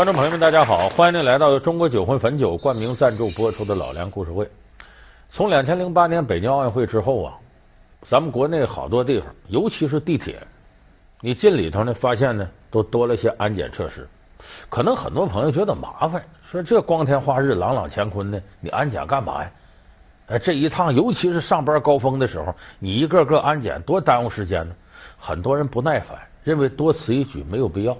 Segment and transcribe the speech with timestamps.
[0.00, 0.88] 观众朋友们，大家好！
[0.88, 4.46] 欢迎您来到由中国酒魂汾酒冠名赞助播出的《老梁故事会》。
[5.28, 7.36] 从两千零八年北京奥运会之后啊，
[8.00, 10.42] 咱们国内好多地方，尤其是地铁，
[11.20, 14.08] 你进里头呢，发现呢都多了些安检设施。
[14.70, 19.52] 可能很多朋友觉得麻烦，说这光天化日、朗朗乾坤的，你安检干嘛呀？
[20.28, 24.74] 哎，这一趟，尤其是上班高峰的时候，你一个个安检，多耽误时间呢。
[25.18, 27.94] 很多人不耐烦，认为多此一举没有必要。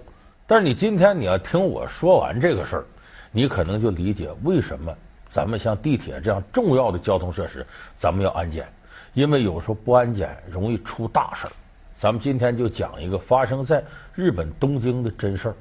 [0.51, 2.85] 但是你今天你要听我说完这个事儿，
[3.31, 4.93] 你可能就理解为什么
[5.31, 8.67] 咱们像地铁这样重要的交通设施，咱们要安检，
[9.15, 11.53] 因为有时候不安检容易出大事儿。
[11.97, 13.81] 咱们今天就讲一个发生在
[14.13, 15.55] 日本东京的真事儿，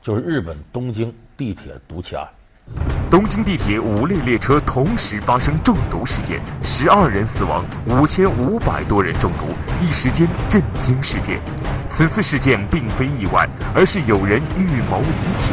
[0.00, 2.24] 就是日本东京地铁毒气案。
[3.10, 9.48] 东京地铁五列列车同时发生中毒事件，十二人死亡，五千五百多人中毒，
[9.82, 11.38] 一时间震惊世界。
[11.90, 15.52] 此次事件并非意外，而是有人预谋已久。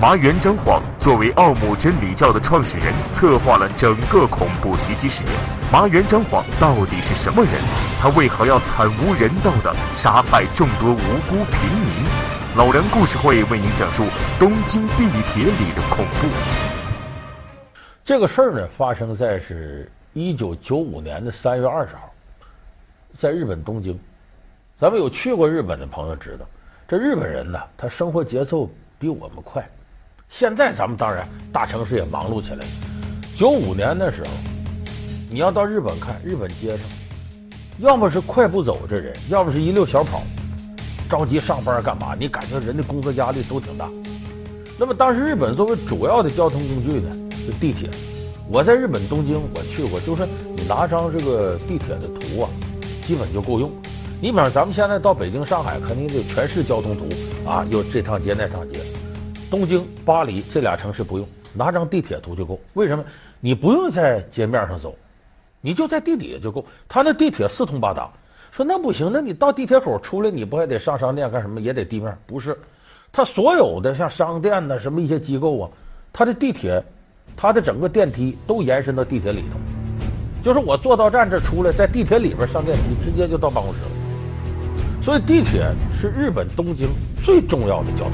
[0.00, 5.32] 麻原彰晃作为奥姆真理教的创始人，策划了整个恐怖袭击事件。
[5.72, 7.52] 麻原彰晃到底是什么人？
[8.00, 10.96] 他为何要惨无人道地杀害众多无
[11.28, 12.27] 辜平民？
[12.58, 14.02] 老梁故事会为您讲述
[14.36, 16.26] 东京地铁里的恐怖。
[18.04, 22.12] 这个事儿呢，发生在是一九九五年的三月二十号，
[23.16, 23.96] 在日本东京。
[24.76, 26.44] 咱们有去过日本的朋友知道，
[26.88, 29.64] 这日本人呢，他生活节奏比我们快。
[30.28, 32.66] 现在咱们当然大城市也忙碌起来了。
[33.36, 34.30] 九五年的时候，
[35.30, 36.88] 你要到日本看，日本街上，
[37.78, 40.24] 要么是快步走这人，要么是一溜小跑。
[41.08, 42.14] 着急上班干嘛？
[42.18, 43.88] 你感觉人的工作压力都挺大。
[44.78, 47.10] 那么当时日本作为主要的交通工具呢，
[47.46, 47.88] 是地铁。
[48.50, 52.50] 我在日本东京我去过，就是你拿张这个地铁的图啊，
[53.04, 53.70] 基本就够用。
[54.20, 57.08] 你比方咱们现在到北京、上海，肯定得全市交通图
[57.48, 58.78] 啊，有这趟街那趟街。
[59.50, 62.60] 东京、巴黎这俩城市不用，拿张地铁图就够。
[62.74, 63.04] 为什么？
[63.40, 64.94] 你不用在街面上走，
[65.60, 66.64] 你就在地底下就够。
[66.88, 68.10] 他那地铁四通八达。
[68.50, 71.60] 说那不行，那你到地铁口出来，你不还得上商店干什么？
[71.60, 72.16] 也得地面？
[72.26, 72.56] 不是，
[73.12, 75.70] 他所有的像商店呐，什么一些机构啊，
[76.12, 76.82] 他的地铁，
[77.36, 79.58] 他的整个电梯都延伸到地铁里头。
[80.42, 83.90] 就是我坐到站这出来，在地铁里边上电梯，直接就到办公室了。
[85.02, 86.88] 所以地铁是日本东京
[87.24, 88.12] 最重要的交通。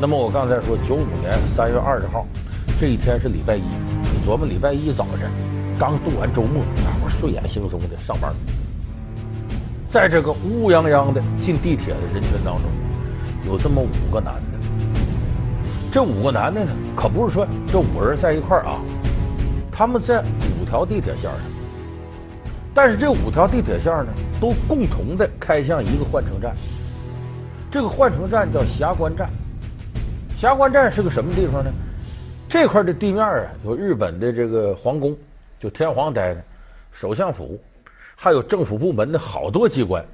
[0.00, 2.26] 那么我刚才说，九五年三月二十号
[2.80, 5.30] 这一天是礼拜一，你琢磨礼拜一早晨
[5.78, 8.32] 刚度完周末，大伙睡眼惺忪的上班。
[9.88, 12.64] 在这个乌泱泱的进地铁的人群当中，
[13.46, 14.58] 有这么五个男的。
[15.90, 18.78] 这五个男的呢，可不是说这五人在一块儿啊，
[19.72, 20.22] 他们在
[20.60, 21.40] 五条地铁线上。
[22.74, 26.54] 但是这五条地铁线呢，都共同的开向一个换乘站。
[27.70, 29.26] 这个换乘站叫霞关站。
[30.36, 31.70] 霞关站是个什么地方呢？
[32.46, 35.16] 这块的地面啊，有日本的这个皇宫，
[35.58, 36.44] 就天皇待的，
[36.92, 37.58] 首相府。
[38.20, 40.04] 还有政府部门的好多机关，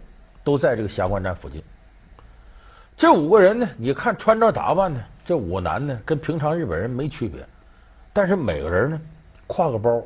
[0.45, 1.63] 都在这个霞关站附近。
[2.95, 7.43] 这五个人呢，你看穿着打扮呢，这五个男的跟平常日本人没区别，
[8.13, 9.01] 但是每个人呢，
[9.49, 10.03] 挎个包，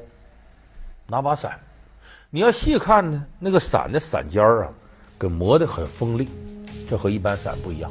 [1.09, 1.59] 拿把伞。
[2.31, 4.71] 你要细看呢，那个伞的伞尖儿啊，
[5.19, 6.29] 给磨得很锋利，
[6.89, 7.91] 这和一般伞不一样。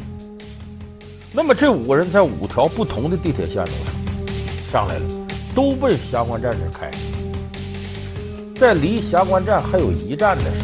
[1.33, 3.93] 那么这五个人在五条不同的地铁线路上
[4.71, 5.05] 上来了，
[5.53, 6.89] 都奔霞关站这开。
[8.57, 10.61] 在离霞关站还有一站的时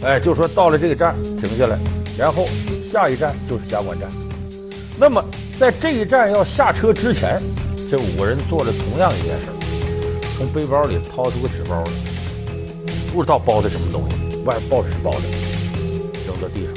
[0.00, 1.78] 候，哎，就说到了这个站停下来，
[2.16, 2.46] 然后
[2.90, 4.08] 下一站就是霞关站。
[4.98, 5.22] 那么
[5.60, 7.38] 在这一站要下车之前，
[7.90, 9.46] 这五个人做了同样一件事，
[10.38, 11.90] 从背包里掏出个纸包来，
[13.12, 15.20] 不知道包的什么东西，外报纸包的，
[16.26, 16.72] 扔到地上，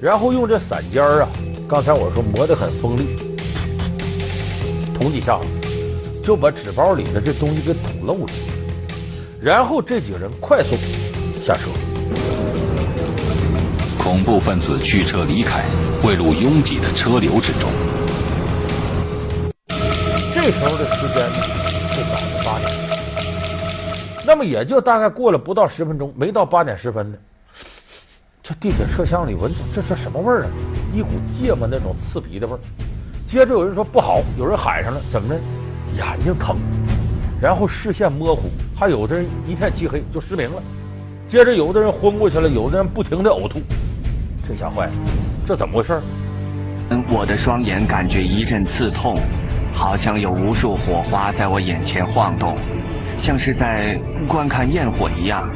[0.00, 1.28] 然后用这伞尖儿啊，
[1.68, 3.16] 刚才我说磨得很锋利，
[4.92, 5.46] 捅几下子，
[6.24, 8.32] 就把纸包里的这东西给捅漏了。
[9.42, 10.76] 然后这几个人快速
[11.42, 11.70] 下车，
[13.98, 15.64] 恐怖分子驱车离开，
[16.02, 17.70] 汇入拥挤的车流之中。
[20.30, 21.38] 这时候的时间呢，
[21.90, 23.00] 是早上八点，
[24.26, 27.16] 那么也就大概过了不到十分钟，没到八点十分呢，
[28.42, 30.50] 这地铁车厢里闻着这是什么味儿啊？
[30.94, 32.58] 一股芥末那种刺鼻的味儿。
[33.24, 35.40] 接着有人说不好，有人喊上了，怎么着？
[35.96, 36.58] 眼睛疼。
[37.40, 40.62] 然后视线模糊，还有的人一片漆黑就失明了。
[41.26, 43.60] 接着有的人昏过去了，有的人不停的呕吐。
[44.46, 44.92] 这下坏了，
[45.46, 46.00] 这怎么回事？
[47.08, 49.16] 我的双眼感觉一阵刺痛，
[49.72, 52.56] 好像有无数火花在我眼前晃动，
[53.22, 53.96] 像是在
[54.26, 55.48] 观看焰火一样。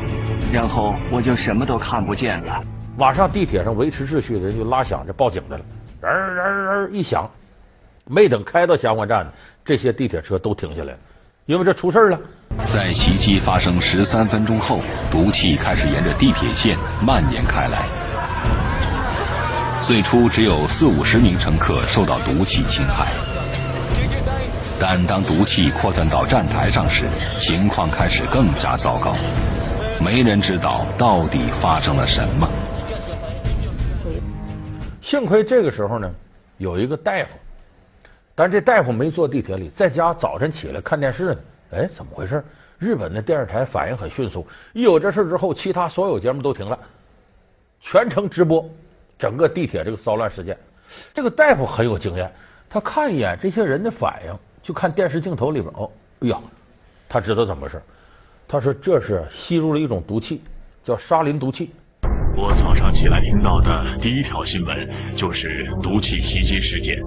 [0.52, 2.62] 然后我就什么都看不见了。
[2.96, 5.64] 马上地铁上维持秩序的人就拉响着报警的了。
[6.00, 7.28] 人人儿一响，
[8.04, 9.26] 没等开到霞关站，
[9.64, 10.98] 这些地铁车都停下来了，
[11.46, 12.18] 因为这出事了。
[12.72, 14.80] 在袭击发生十三分钟后，
[15.10, 17.86] 毒气开始沿着地铁线蔓延开来。
[19.82, 23.12] 最初只有四五十名乘客受到毒气侵害，
[24.80, 27.04] 但当毒气扩散到站台上时，
[27.38, 29.14] 情况开始更加糟糕。
[30.00, 32.48] 没人知道到底发生了什么。
[35.02, 36.10] 幸亏这个时候呢，
[36.56, 37.36] 有一个大夫，
[38.34, 41.36] 但这大夫没坐地铁里，在家早晨起来看电视呢。
[41.70, 42.42] 哎，怎么回事？
[42.78, 46.78] 日本的电视台反应很迅速，一有这事之后，其他所有节目都停了，
[47.80, 48.68] 全程直播
[49.16, 50.58] 整个地铁这个骚乱事件。
[51.14, 52.30] 这个大夫很有经验，
[52.68, 55.90] 他看一眼这些人的反应，就看电视镜头里边，哦，
[56.20, 56.38] 哎呀，
[57.08, 57.80] 他知道怎么回事。
[58.46, 60.42] 他说这是吸入了一种毒气，
[60.82, 61.70] 叫沙林毒气。
[62.36, 66.98] 我早上起来听到的第一条新闻就是毒气袭击事件。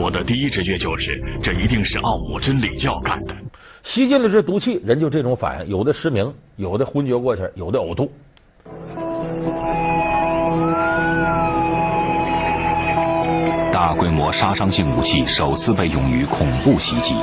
[0.00, 3.34] 我的第一直觉就是，这一定是奥姆真理教干的。
[3.82, 8.10] 吸进了这毒气，人就这种反应，有的失明，有的昏厥过去，有的呕吐。
[13.72, 17.14] 大规模杀伤性武器首次被用于恐怖袭击，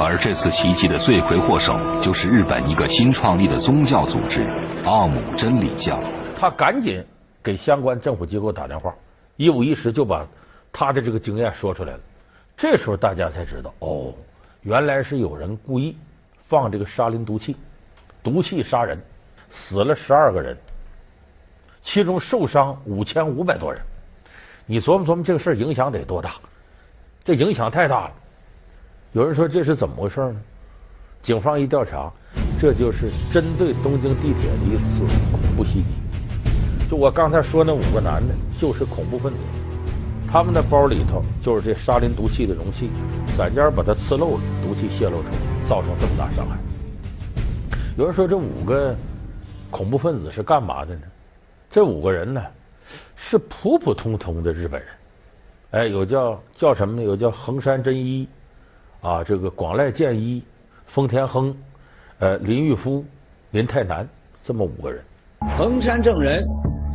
[0.00, 4.44] 而这次袭击的罪魁祸首就是日本一个新创立的宗教组织——
[4.84, 5.98] 奥姆真理教。
[6.34, 7.02] 他赶紧
[7.42, 8.92] 给相关政府机构打电话。
[9.36, 10.26] 一五一十就把
[10.72, 12.00] 他的这个经验说出来了，
[12.56, 14.14] 这时候大家才知道，哦，
[14.62, 15.96] 原来是有人故意
[16.38, 17.56] 放这个沙林毒气，
[18.22, 18.98] 毒气杀人，
[19.48, 20.56] 死了十二个人，
[21.80, 23.80] 其中受伤五千五百多人。
[24.66, 26.36] 你琢磨琢磨这个事儿影响得多大？
[27.22, 28.12] 这影响太大了。
[29.12, 30.40] 有人说这是怎么回事呢？
[31.22, 32.12] 警方一调查，
[32.58, 35.00] 这就是针对东京地铁的一次
[35.30, 35.86] 恐怖袭击。
[36.94, 39.38] 我刚才说那五个男的，就是恐怖分子，
[40.30, 42.88] 他们的包里头就是这沙林毒气的容器，
[43.28, 46.56] 散件把它刺漏了，毒气泄露出来，造成这么大伤害。
[47.96, 48.96] 有人说这五个
[49.70, 51.02] 恐怖分子是干嘛的呢？
[51.68, 52.42] 这五个人呢，
[53.16, 54.88] 是普普通通的日本人，
[55.72, 57.02] 哎，有叫叫什么呢？
[57.02, 58.28] 有叫横山真一，
[59.00, 60.42] 啊，这个广濑健一、
[60.86, 61.54] 丰田亨，
[62.18, 63.04] 呃，林玉夫、
[63.50, 64.08] 林泰南，
[64.42, 65.02] 这么五个人。
[65.58, 66.44] 横山正人。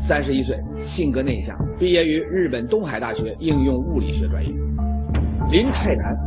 [0.09, 4.51] 三十一岁，性格内向，毕业于日本东海大学应用物理学专业。
[5.51, 6.17] 林泰男，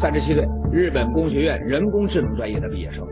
[0.00, 3.04] 三十七岁，日本工学院人工智能专业的毕业生。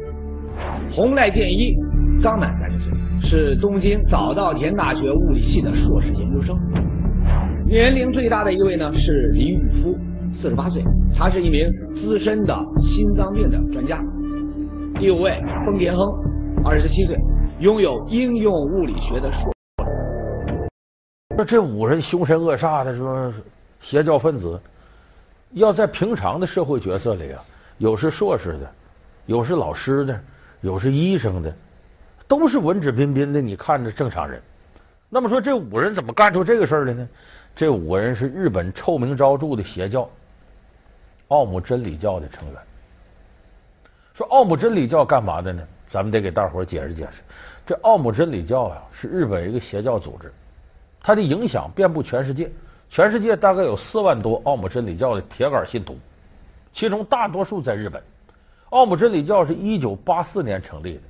[0.93, 1.75] 洪濑健一，
[2.23, 2.93] 刚满三十岁，
[3.29, 6.57] 是东京早稻田大学物理系的硕士研究生。
[7.67, 9.99] 年龄最大的一位呢是李宇夫，
[10.33, 10.81] 四十八岁，
[11.13, 14.01] 他是一名资深的心脏病的专家。
[14.95, 16.09] 第五位丰田亨，
[16.65, 17.17] 二十七岁，
[17.59, 19.51] 拥有应用物理学的硕。
[21.41, 23.33] 说这五人凶神恶煞的，说
[23.81, 24.61] 邪教分子，
[25.53, 27.43] 要在平常的社会角色里啊，
[27.79, 28.71] 有是硕士的，
[29.25, 30.21] 有是老师的，
[30.61, 31.51] 有是医生的，
[32.29, 34.39] 都是文质彬彬的，你看着正常人。
[35.09, 37.09] 那么说这五人怎么干出这个事儿来呢？
[37.57, 40.07] 这五个人是日本臭名昭著的邪教
[41.29, 42.57] 奥姆真理教的成员。
[44.13, 45.63] 说奥姆真理教干嘛的呢？
[45.89, 47.23] 咱们得给大伙儿解释解释。
[47.65, 50.31] 这奥姆真理教啊，是日本一个邪教组织。
[51.03, 52.51] 它的影响遍布全世界，
[52.89, 55.99] 全世界大概有四万多奥姆真理教的铁杆信徒，
[56.73, 58.03] 其中大多数在日本。
[58.69, 61.01] 奥姆真理教是一九八四年成立的，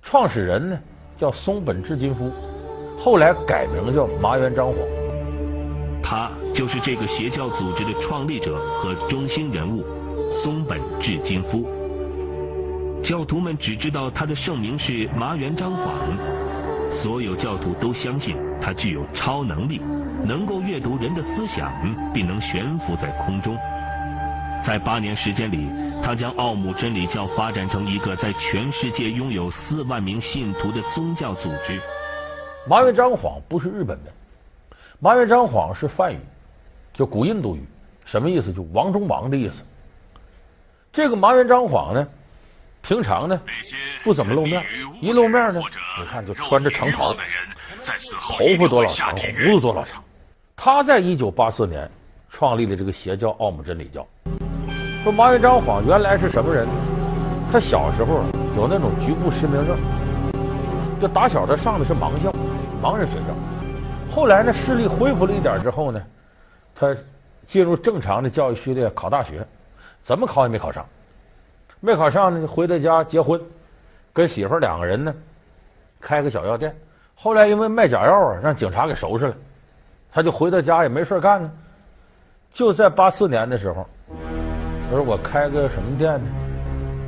[0.00, 0.78] 创始人呢
[1.16, 2.30] 叫松本智金夫，
[2.98, 4.76] 后来改名叫麻原彰晃。
[6.02, 9.84] 他就是这个邪教组织的创立者和中心人物
[10.30, 11.66] 松本智金夫。
[13.02, 15.88] 教徒们只知道他的圣名是麻原彰晃。
[16.92, 19.80] 所有教徒都相信他具有超能力，
[20.24, 21.72] 能够阅读人的思想，
[22.12, 23.56] 并能悬浮在空中。
[24.62, 25.68] 在八年时间里，
[26.02, 31.80] 他将奥姆真理教发展成一个在全世界拥有四万名信徒的宗教组织。
[32.68, 34.12] 麻原彰晃不是日本人，
[35.00, 36.18] 麻原彰晃是梵语，
[36.92, 37.64] 就古印度语，
[38.04, 38.52] 什么意思？
[38.52, 39.64] 就王中王的意思。
[40.92, 42.06] 这个麻原彰晃呢？
[42.82, 43.40] 平常呢，
[44.04, 44.62] 不怎么露面，
[45.00, 45.60] 一露面呢，
[45.98, 47.14] 你看就穿着长袍，
[48.30, 50.02] 头发多老长，胡子多老长。
[50.56, 51.90] 他在一九八四年
[52.28, 54.06] 创立了这个邪教奥姆真理教。
[55.02, 56.66] 说麻原彰晃原来是什么人？
[57.50, 58.22] 他小时候
[58.56, 59.78] 有那种局部失明症，
[61.00, 62.32] 就打小他上的是盲校，
[62.82, 64.14] 盲人学校。
[64.14, 66.02] 后来呢，视力恢复了一点之后呢，
[66.74, 66.96] 他
[67.44, 69.46] 进入正常的教育序列，考大学，
[70.00, 70.86] 怎么考也没考上。
[71.80, 73.40] 没考上呢，回到家结婚，
[74.12, 75.14] 跟媳妇两个人呢，
[76.00, 76.74] 开个小药店。
[77.14, 79.34] 后来因为卖假药啊，让警察给收拾了。
[80.10, 81.50] 他就回到家也没事干呢。
[82.50, 83.86] 就在八四年的时候，
[84.90, 86.28] 他说我开个什么店呢？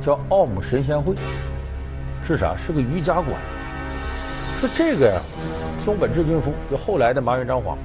[0.01, 1.15] 叫奥姆神仙会，
[2.23, 2.55] 是啥？
[2.55, 3.27] 是个瑜伽馆。
[4.59, 5.21] 说这个呀，
[5.79, 7.77] 松本治军夫就后来的麻原彰晃，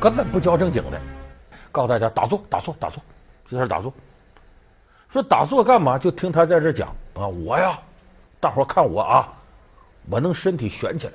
[0.00, 1.00] 根本不教正经的，
[1.70, 3.02] 告诉大家打坐，打坐，打坐，
[3.48, 3.92] 就在这打坐。
[5.08, 5.98] 说打坐干嘛？
[5.98, 7.78] 就听他在这讲啊，我呀，
[8.42, 9.32] 大伙看我啊，
[10.10, 11.12] 我能身体悬起来。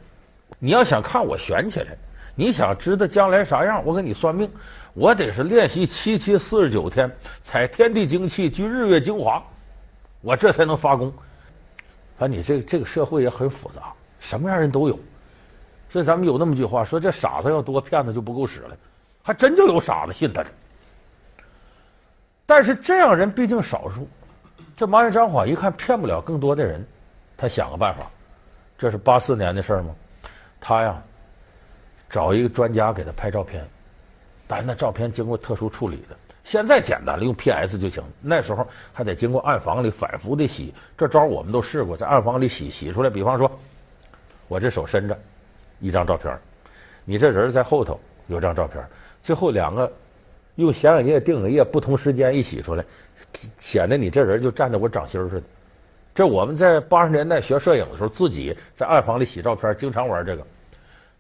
[0.60, 1.88] 你要想看我悬起来，
[2.36, 4.50] 你想知道将来啥样，我给你算命，
[4.94, 7.12] 我得是练习七七四十九天，
[7.44, 9.44] 采天地精气聚日月精华，
[10.22, 11.14] 我这才能发功。
[12.18, 13.92] 反啊，你这这个社会也很复杂，
[14.22, 14.98] 什么样人都有。
[15.90, 18.78] 所以咱们有那么句话说：这傻子要多，骗子就不够使了。
[19.22, 20.50] 还真就有傻子信他的。
[22.46, 24.08] 但是这样人毕竟少数，
[24.78, 26.88] 这麻原彰晃一看骗不了更多的人，
[27.38, 28.10] 他想个办法。
[28.78, 29.96] 这是八四年的事儿吗？
[30.60, 31.02] 他呀，
[32.10, 33.66] 找一个专家给他拍照片，
[34.48, 36.18] 但那照片经过特殊处理的。
[36.44, 38.04] 现在简单了，用 PS 就行。
[38.22, 43.10] 那时候还得经过暗房里反复的洗，这招我们都试过，在暗房里洗洗出来。
[43.10, 43.52] 比方说，
[44.48, 45.18] 我这手伸着
[45.80, 46.38] 一张照片，
[47.06, 48.84] 你这人在后头有张照片，
[49.22, 49.92] 最后两个。
[50.56, 52.84] 用显影液、定影液不同时间一洗出来，
[53.60, 55.44] 显得你这人就站在我掌心似的。
[56.18, 60.44] 这我们在八十年代学摄影的时候，自己在暗房里洗照片，经常玩这个。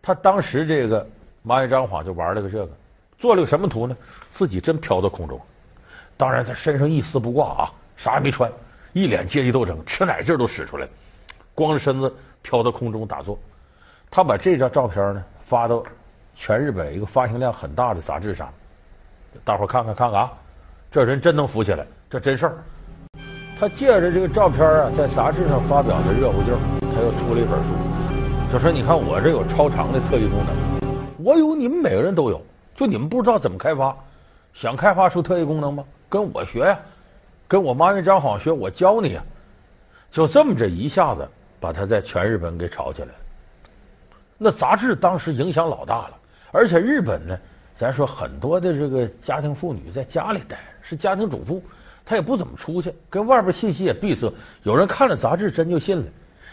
[0.01, 1.07] 他当时这个
[1.43, 2.71] 麻原彰晃就玩了个这个，
[3.15, 3.95] 做了个什么图呢？
[4.31, 5.39] 自己真飘到空中，
[6.17, 8.51] 当然他身上一丝不挂啊，啥也没穿，
[8.93, 10.87] 一脸阶级斗争，吃奶劲都使出来，
[11.53, 12.11] 光着身子
[12.41, 13.37] 飘到空中打坐。
[14.09, 15.83] 他把这张照片呢发到
[16.33, 18.51] 全日本一个发行量很大的杂志上。
[19.43, 20.33] 大伙看看看看啊，
[20.89, 22.57] 这人真能浮起来，这真事儿。
[23.59, 26.59] 他借着这个照片啊，在杂志上发表的热乎劲儿，
[26.93, 27.73] 他又出了一本书，
[28.51, 30.55] 就说：“你看我这有超长的特异功能，
[31.17, 32.39] 我有，你们每个人都有，
[32.75, 33.97] 就你们不知道怎么开发。
[34.53, 35.83] 想开发出特异功能吗？
[36.07, 36.79] 跟我学呀，
[37.47, 39.23] 跟我麻原彰晃学，我教你呀。
[40.11, 41.27] 就这么着一下子，
[41.59, 43.13] 把他在全日本给炒起来了。
[44.37, 46.11] 那杂志当时影响老大了，
[46.51, 47.35] 而且日本呢。”
[47.75, 51.61] 咱说很多的这个家庭妇女在家里待，是家庭主妇，
[52.09, 54.31] 他也不怎么出去，跟外边信息也闭塞。
[54.63, 56.05] 有人看了杂志，真就信了。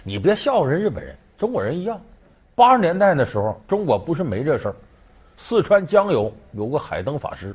[0.02, 2.00] 你别笑话人日本人，中国人一样。
[2.56, 4.74] 八十年代的时候，中国不是没这事儿。
[5.36, 7.54] 四川江油有个海灯法师，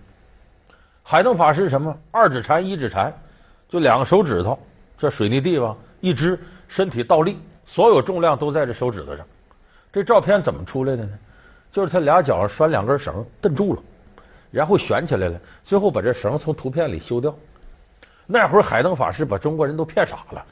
[1.03, 1.94] 海灯法师什么？
[2.10, 3.13] 二指禅、一指禅，
[3.68, 4.58] 就两个手指头，
[4.98, 6.39] 这水泥地吧，一只
[6.70, 9.25] 身体倒立，所有重量都在这手指头上。
[9.91, 11.12] 这照片怎么出来的呢？
[11.70, 13.84] 就是他俩脚上拴两根绳，蹬住了，
[14.51, 17.36] 然后悬起来了，最后把这绳从图片里修掉。
[18.31, 20.45] 那会儿海灯法师把中国人都骗傻了，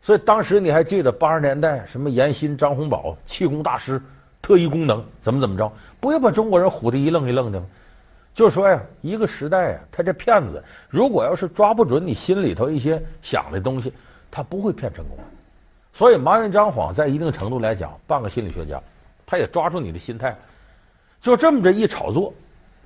[0.00, 4.02] 所以当时你还记得八十年代什么严新、张洪宝气功大师，
[4.42, 7.66] 特异功能怎么怎么着，不要把中国人唬得一愣一愣的吗？
[8.34, 13.92] 就说呀，一个时代啊，他这骗子如果要是抓不准你心里头一些想的东西，
[14.28, 15.16] 他不会骗成功。
[15.92, 18.82] 所以麻原彰晃在一定程度来讲，半个心理学家，
[19.24, 20.36] 他也抓住你的心态。
[21.20, 22.34] 就这么着一炒作，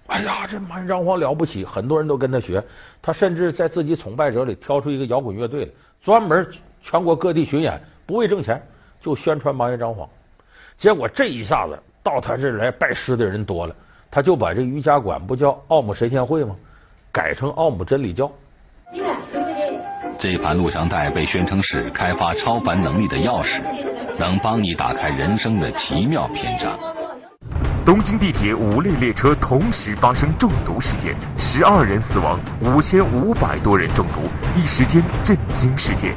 [0.09, 2.63] 哎呀，这麻原彰晃了不起，很多人都跟他学。
[3.03, 5.71] 他甚至在自己崇拜者里挑出一个摇滚乐队来，
[6.01, 6.47] 专门
[6.81, 8.61] 全国各地巡演，不为挣钱，
[9.01, 10.09] 就宣传麻原彰晃。
[10.77, 13.75] 结果这一下子到他这儿来拜师的人多了，
[14.11, 16.55] 他就把这瑜伽馆不叫奥姆神仙会吗？
[17.11, 18.31] 改成奥姆真理教。
[20.19, 23.61] 这盘录像带被宣称是开发超凡能力的钥匙，
[24.19, 26.79] 能帮你打开人生的奇妙篇章。
[27.87, 34.23] 东京地铁五列列车同时发生中毒事件，十二人死亡，五千五百多人中毒，
[34.57, 36.13] 一时间震惊世界。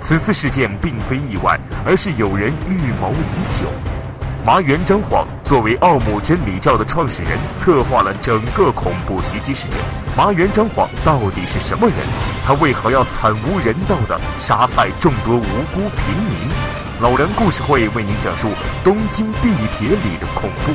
[0.00, 3.66] 此次事件并非意外，而是有人预谋已久。
[4.44, 9.78] 麻原彰晃作为奥姆真理教的创始人，策划了整个恐怖袭击事件。
[10.16, 11.96] 麻原彰晃到底是什么人？
[12.44, 15.40] 他为何要惨无人道地杀害众多无
[15.72, 16.71] 辜平民？
[17.02, 18.46] 老梁故事会为您讲述
[18.84, 20.72] 东京地铁里的恐怖。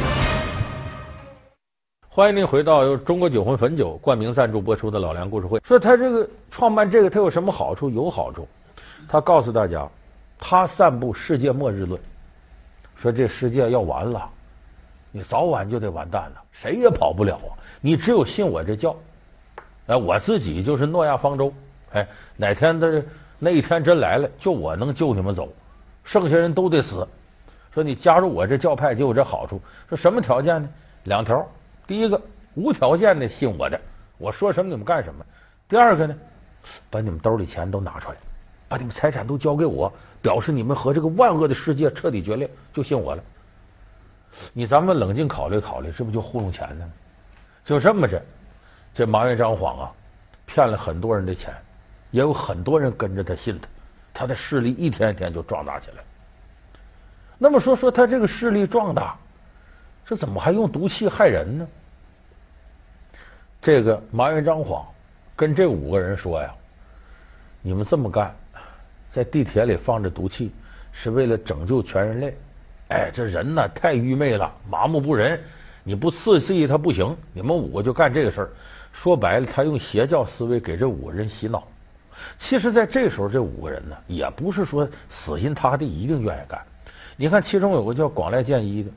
[2.05, 5.61] 欢迎您回到由中国酒魂汾酒冠名赞助播出的老梁故事会。
[5.63, 7.89] 说他这个创办这个，他有什么好处？
[7.89, 8.45] 有好处。
[9.07, 9.87] 他告诉大家，
[10.37, 11.97] 他散布世界末日论，
[12.97, 14.29] 说这世界要完了，
[15.13, 17.55] 你早晚就得完蛋了，谁也跑不了啊！
[17.79, 18.93] 你只有信我这教。
[19.85, 21.53] 哎，我自己就是诺亚方舟。
[21.93, 22.05] 哎，
[22.35, 23.01] 哪天的
[23.39, 25.47] 那一天真来了，就我能救你们走。
[26.07, 27.05] 剩下人都得死。
[27.69, 29.61] 说你加入我这教派就有这好处。
[29.89, 30.69] 说什么条件呢？
[31.03, 31.45] 两条。
[31.85, 32.19] 第一个，
[32.55, 33.77] 无条件的信我的，
[34.17, 35.25] 我说什么你们干什么。
[35.67, 36.15] 第二个呢，
[36.89, 38.17] 把你们兜里钱都拿出来，
[38.69, 43.21] 把你们财产都交给我，表示你们和这个万恶的世界彻底决裂，就信我了。
[44.53, 46.89] 你咱们冷静考虑考虑，这不就糊弄钱呢？
[47.65, 48.21] 就这么着，
[48.93, 49.91] 这麻原彰晃啊，
[50.45, 51.53] 骗了很多人的钱，
[52.11, 53.67] 也有很多人跟着他信他，
[54.17, 56.03] 他的势力一天一天就壮大起来。
[57.37, 59.15] 那么说说他这个势力壮大，
[60.03, 61.67] 这怎么还用毒气害人呢？
[63.61, 64.83] 这个麻原彰晃
[65.35, 66.51] 跟这五个人说呀
[67.61, 68.35] ：“你们这么干，
[69.11, 70.51] 在地铁里放着毒气，
[70.91, 72.35] 是为了拯救全人类。
[72.89, 75.39] 哎，这人呢太愚昧了，麻木不仁。
[75.83, 77.15] 你不刺激他不行。
[77.33, 78.49] 你们五个就干这个事儿。
[78.91, 81.67] 说白了，他用邪教思维给这五个人洗脑。
[82.37, 86.59] 其实，在这时候，这五个人呢，也不是说死心塌地一定愿意干。
[87.15, 88.89] 你看，其中有个叫广濑健一的，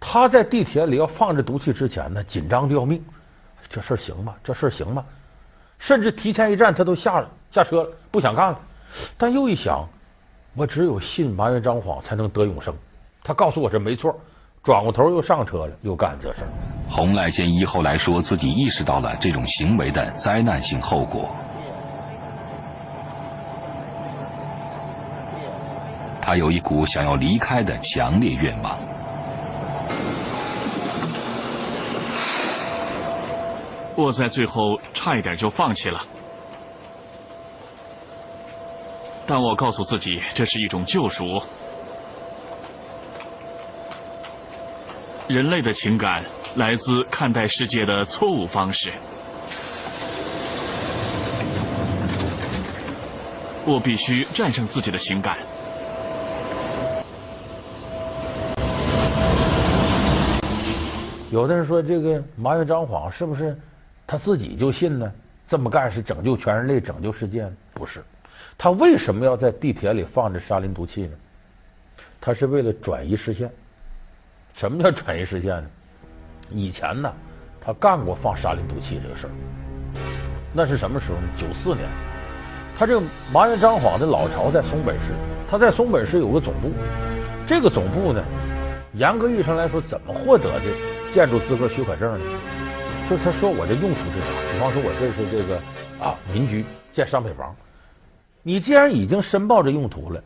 [0.00, 3.02] 他在地铁里要放着毒气之前呢，紧张的要命。”
[3.68, 4.34] 这事儿行吗？
[4.44, 5.04] 这事儿行吗？
[5.78, 8.60] 甚至提前一站，他都下了下车了，不想干了。
[9.18, 9.86] 但又一想，
[10.54, 12.74] 我只有信麻原彰晃才能得永生。
[13.22, 14.14] 他告诉我这没错，
[14.62, 16.48] 转过头又上车了，又干这事儿。
[16.88, 21.28] 红濑健一后来说自己意识到了这种行为的灾难性后果，
[26.26, 28.78] 他有一股想要离开的强烈愿望。
[33.94, 36.00] 我在最后差一点就放弃了，
[39.26, 41.42] 但我告诉自己，这是一种救赎。
[45.28, 48.90] 人类的情感来自看待世界的错误方式。
[53.66, 55.36] 我必须战胜自己的情感。
[61.34, 63.58] 有的人说，这个麻原彰晃是不是？
[64.06, 65.12] 他自己就信呢？
[65.48, 67.50] 这么干是拯救全人类、拯救世界？
[67.72, 68.04] 不是，
[68.56, 71.16] 他为什么要在地铁里放着沙林毒气呢？
[72.20, 73.50] 他是为了转移视线。
[74.52, 75.64] 什么叫转移视线呢？
[76.50, 77.12] 以前呢，
[77.60, 79.30] 他干过放沙林毒气这个事儿。
[80.52, 81.24] 那是什么时候呢？
[81.36, 81.88] 九四年，
[82.78, 85.10] 他这个麻原彰晃的老巢在松本市，
[85.48, 86.70] 他在松本市有个总部。
[87.44, 88.22] 这个总部呢，
[88.92, 92.24] 严格意义上来说，怎么获得的建筑资格许可证呢？
[93.08, 94.26] 就他说我这用途是啥？
[94.52, 95.56] 比方说我这是这个
[96.04, 97.54] 啊民居建商品房，
[98.42, 100.20] 你既然已经申报这用途了，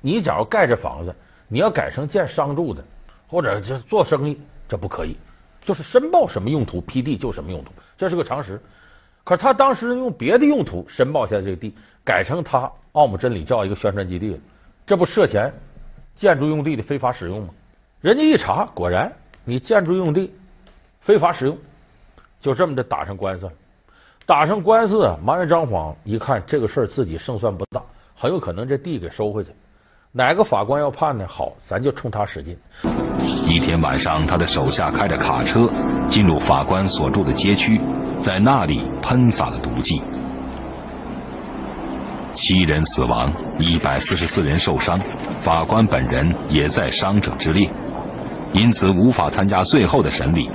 [0.00, 1.12] 你假如盖这房子，
[1.48, 2.84] 你要改成建商住的，
[3.26, 5.16] 或者就做生意，这不可以。
[5.62, 8.60] 就是申报什么用途批地就什么用途，这是个常识。
[9.24, 14.38] 可他当时用别的用途申报下这个地，改成他奥姆真理教一个宣传基地了，
[14.86, 15.52] 这不涉嫌
[16.14, 17.48] 建筑用地的非法使用吗？
[18.00, 19.12] 人家一查，果然
[19.44, 20.32] 你建筑用地
[21.00, 21.56] 非法使用。
[22.40, 23.52] 就这么的打上官司了，
[24.24, 25.14] 打上官司啊！
[25.22, 27.82] 麻原彰晃一看这个事儿自己胜算不大，
[28.14, 29.52] 很有可能这地给收回去。
[30.10, 31.26] 哪个法官要判呢？
[31.28, 32.56] 好，咱就冲他使劲。
[33.46, 35.70] 一天晚上，他的手下开着卡车
[36.08, 37.78] 进入法官所住的街区，
[38.22, 40.02] 在那里喷洒了毒剂，
[42.34, 44.98] 七人死亡，一百四十四人受伤，
[45.44, 47.70] 法官本人也在伤者之列，
[48.52, 50.50] 因此无法参加最后的审理。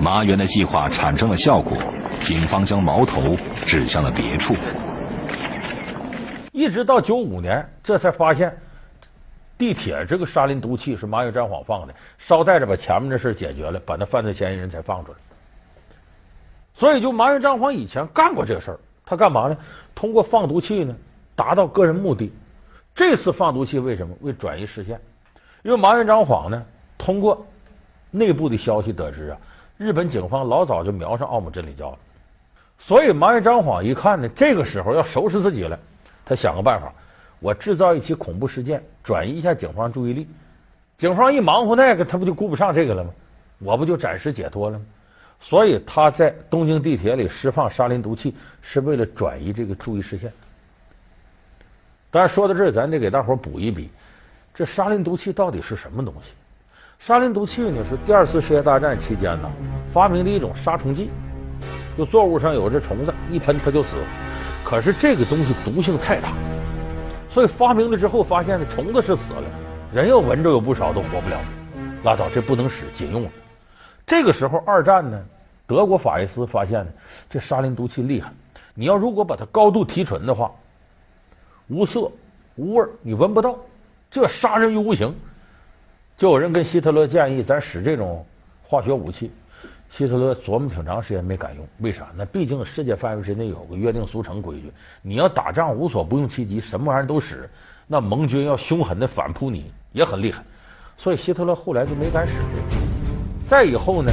[0.00, 1.76] 麻原的计划产生了效果，
[2.20, 3.22] 警方将矛头
[3.64, 4.54] 指向了别处。
[6.50, 8.52] 一直到九五年，这才发现
[9.56, 15.18] 地铁这个沙林毒气是麻原彰晃放的，捎带着把前面的事解决了，把那犯罪嫌疑人才放出来。
[16.74, 19.56] 所以，就麻原彰晃以前干过这个事儿，他干嘛呢？
[19.94, 20.94] 通过放毒气呢，
[21.36, 22.32] 达到个人目的。
[22.94, 24.14] 这次放毒气为什么？
[24.22, 25.00] 为转移视线。
[25.62, 26.62] 因为麻原彰晃呢，
[27.02, 27.44] 通过
[28.12, 29.38] 内部的消息得知啊。
[29.76, 31.98] 日本警方老早就瞄上奥姆真理教了，
[32.78, 35.76] 所以麻原彰晃一看呢，这个时候要收拾自己了，
[36.24, 36.92] 他想个办法，
[37.40, 40.28] 我制造一起恐怖事件，转移一下警方注意力。
[40.96, 43.10] 警方一忙活那个，他不就顾不上这个了吗？
[43.58, 44.84] 我不就暂时解脱了吗？
[45.40, 50.32] 所以他在东京地铁里释放沙林毒气，是为了转移这个注意视线。
[52.12, 53.90] 但是说到这儿，咱得给大伙补一笔，
[54.54, 56.34] 这沙林毒气到底是什么东西？
[57.04, 59.50] 沙林毒气呢，是第二次世界大战期间呢
[59.88, 61.10] 发明的一种杀虫剂，
[61.98, 63.96] 就作物上有这虫子，一喷它就死。
[64.64, 66.32] 可是这个东西毒性太大，
[67.28, 69.42] 所以发明了之后发现呢，虫子是死了，
[69.92, 71.40] 人要闻着有不少都活不了。
[72.04, 73.30] 拉倒，这不能使，禁用了。
[74.06, 75.20] 这个时候二战呢，
[75.66, 76.92] 德国法西斯发现呢，
[77.28, 78.32] 这沙林毒气厉害，
[78.74, 80.52] 你要如果把它高度提纯的话，
[81.66, 82.08] 无色
[82.54, 83.58] 无味，你闻不到，
[84.08, 85.12] 这杀人于无形。
[86.16, 88.24] 就有人跟希特勒建议，咱使这种
[88.62, 89.30] 化学武器。
[89.90, 92.06] 希特勒琢磨挺长时间没敢用，为啥？
[92.16, 94.72] 那毕竟世界范围之内有个约定俗成规矩，
[95.02, 97.46] 你要打仗无所不用其极，什么玩意儿都使，
[97.86, 100.42] 那盟军要凶狠的反扑你也很厉害。
[100.96, 102.40] 所以希特勒后来就没敢使。
[103.46, 104.10] 再以后呢，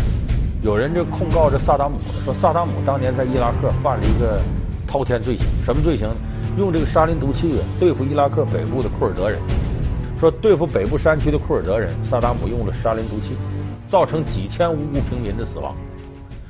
[0.62, 4.42] 有人就控告这萨达姆说萨达姆当年在伊拉克犯了一个
[4.86, 6.10] 滔天罪行，什么罪行？
[6.58, 9.40] 用这个沙林毒气对付伊拉克北部的库尔德人，
[10.20, 13.38] 说对付北部山区的库尔德人，萨达姆用了沙林毒气，
[13.88, 15.74] 造成几千无辜平民的死亡。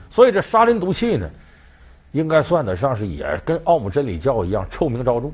[0.09, 1.29] 所以这沙林毒气呢，
[2.11, 5.29] 应该算得上是也跟奥姆真理教一样臭名昭著。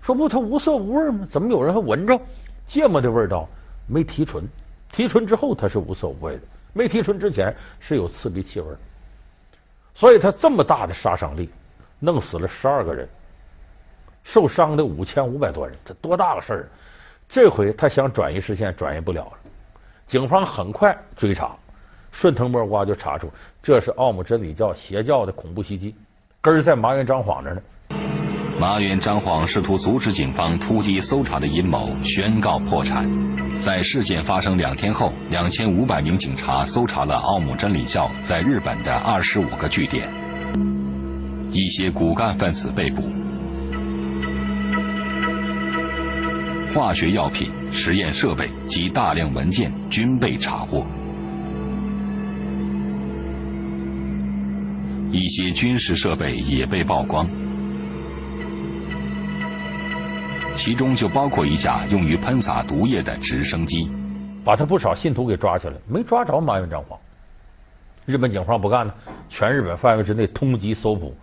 [0.00, 1.26] 说不，它无色无味吗？
[1.28, 2.16] 怎么有人还闻着
[2.64, 3.48] 芥末的味道？
[3.88, 4.48] 没提纯，
[4.92, 6.42] 提纯之后它是无色无味的，
[6.74, 8.68] 没提纯之前是有刺鼻气味。
[9.94, 11.50] 所以它这么大的杀伤力，
[11.98, 13.08] 弄死了十二个人，
[14.22, 16.68] 受伤的五千五百多人，这多大个事儿？
[17.28, 19.32] 这回他想转移视线，转移不了了。
[20.06, 21.50] 警方很快追查。
[22.12, 23.28] 顺藤摸瓜就查出
[23.60, 25.92] 这是奥姆真理教邪教的恐怖袭击，
[26.40, 27.60] 根儿在麻原张晃这呢。
[28.56, 33.04] 麻原张晃试图阻止警方突击搜查的阴谋宣告破产。
[33.60, 40.08] 在事件发生两天后，两千五百名警察搜查了奥姆真理教在日本的二十五个据点，
[41.50, 43.02] 一些骨干分子被捕，
[46.74, 50.84] 化学药品、实验设备及大量文件均被查获。
[55.12, 57.28] 一些军事设备也被曝光，
[60.56, 63.88] 其中就包括一架用于喷洒毒液的直升机。
[64.42, 66.98] 把他不少信徒给抓起来，没抓着麻原彰晃。
[68.04, 68.92] 日本警方不干了，
[69.28, 71.14] 全日本范围之内通缉搜捕，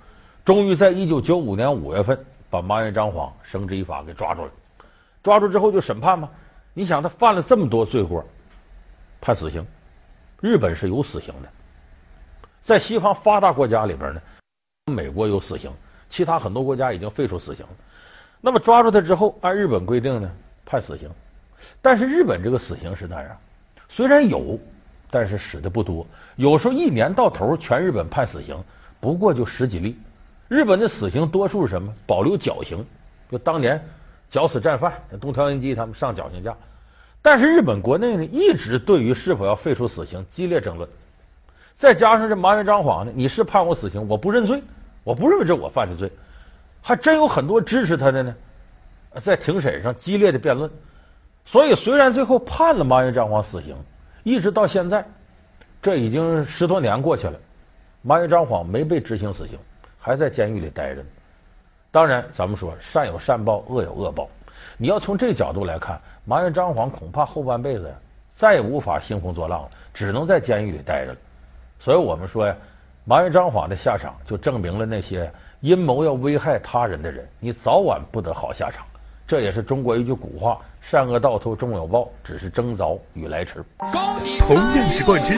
[0.45, 2.17] 终于在一九九五年五月份
[2.49, 4.51] 把麻原彰晃绳之以法给抓住了。
[5.23, 6.29] 抓住之后就审判吗，
[6.73, 8.23] 你想他犯了这么多罪过，
[9.19, 9.65] 判死刑。
[10.39, 11.49] 日本是有死刑的。
[12.63, 14.21] 在西方发达国家里边呢，
[14.91, 15.71] 美国有死刑，
[16.09, 17.71] 其他很多国家已经废除死刑了。
[18.39, 20.31] 那么抓住他之后，按日本规定呢，
[20.65, 21.09] 判死刑。
[21.81, 23.37] 但是日本这个死刑是那样，
[23.87, 24.57] 虽然有，
[25.11, 26.05] 但是使的不多。
[26.37, 28.57] 有时候一年到头，全日本判死刑
[28.99, 29.99] 不过就十几例。
[30.47, 31.93] 日本的死刑多数是什么？
[32.07, 32.83] 保留绞刑，
[33.29, 33.79] 就当年
[34.31, 36.55] 绞死战犯，东条英机他们上绞刑架。
[37.21, 40.89] 但是日本国内呢，一直对于是否要废除死刑激烈争论。
[41.75, 44.63] 再加上这麻原彰晃呢，你是判我死刑，我不认罪，
[45.03, 46.09] 我不认为这我犯的罪，
[46.81, 48.35] 还真有很多支持他的呢，
[49.15, 50.71] 在庭审上激烈的辩论。
[51.43, 53.75] 所以虽然最后判了麻原彰晃死刑，
[54.23, 55.05] 一直到现在，
[55.81, 57.37] 这已经十多年过去了，
[58.01, 59.59] 麻原彰晃没被执行死刑，
[59.99, 61.07] 还在监狱里待着呢。
[61.91, 64.25] 当然，咱们说善有善报，恶有恶报，
[64.77, 67.93] 你要从这角度来看，麻原彰晃恐怕后半辈子呀，
[68.33, 71.17] 再也无法兴风作浪了，只能在监狱里待着了。
[71.79, 72.55] 所以我们说呀，
[73.03, 78.85] 麻原彰晃的下场就证明了那些阴谋要危害他人的人，你早晚不得好下场。
[79.27, 85.37] 这也是中国一句古话：“善恶到头终有报，只是争早与来迟。”同样是冠军，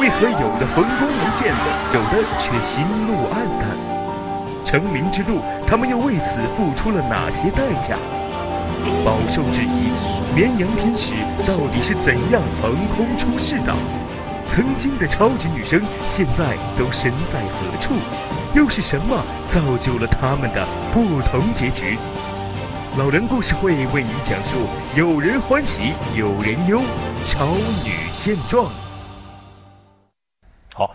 [0.00, 1.52] 为何有的风光无限，
[1.92, 3.91] 有的却心路黯淡？
[4.72, 7.94] 成名之路，他们又为此付出了哪些代价？
[9.04, 9.92] 饱受质疑，
[10.34, 11.12] 绵羊天使
[11.46, 13.74] 到底是怎样横空出世的？
[14.46, 17.92] 曾经的超级女声，现在都身在何处？
[18.54, 21.98] 又是什么造就了他们的不同结局？
[22.96, 26.80] 老人故事会为你讲述：有人欢喜，有人忧，
[27.26, 27.44] 超
[27.84, 28.64] 女现状。
[30.72, 30.94] 好，